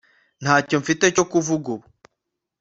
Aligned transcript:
ntacyo 0.41 0.75
mfite 0.81 1.05
cyo 1.15 1.25
kuvuga 1.31 1.65
ubu 1.75 1.85